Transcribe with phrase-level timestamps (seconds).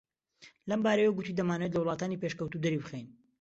[0.69, 3.07] لەمبارەیەوە گوتی دەمانەوێت لە وڵاتانی پێشکەوتوو دەری بخەین